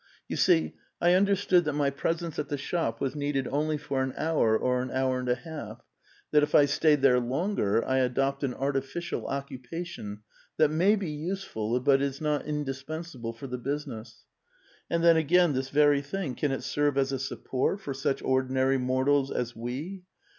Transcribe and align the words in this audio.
You 0.27 0.35
see, 0.35 0.73
I 0.99 1.13
understood 1.13 1.63
that 1.65 1.75
m}' 1.79 1.93
pres 1.93 2.23
ence 2.23 2.39
at 2.39 2.49
the 2.49 2.57
shop 2.57 2.99
was 2.99 3.15
needed 3.15 3.47
only 3.47 3.77
for 3.77 4.01
an 4.01 4.15
hour 4.17 4.57
or 4.57 4.81
an 4.81 4.89
hour 4.89 5.19
and 5.19 5.29
a 5.29 5.35
half; 5.35 5.79
that 6.31 6.41
if 6.41 6.55
I 6.55 6.65
stayed 6.65 7.03
there 7.03 7.19
longer, 7.19 7.85
I 7.85 7.99
adopt 7.99 8.43
an 8.43 8.55
artifi 8.55 8.97
cial 8.97 9.27
occupation, 9.29 10.23
that 10.57 10.71
may 10.71 10.95
be 10.95 11.11
useful, 11.11 11.79
but 11.81 12.01
is 12.01 12.19
not 12.19 12.47
indispensable 12.47 13.33
for 13.33 13.45
the 13.45 13.59
business. 13.59 14.23
And 14.89 15.03
then, 15.03 15.17
again, 15.17 15.53
this 15.53 15.69
very 15.69 16.01
thing, 16.01 16.33
can 16.33 16.51
it 16.51 16.63
serve 16.63 16.97
as 16.97 17.11
a 17.11 17.19
support 17.19 17.79
for 17.79 17.93
such 17.93 18.23
ordinary 18.23 18.79
mortals 18.79 19.29
as 19.29 19.55
we? 19.55 20.01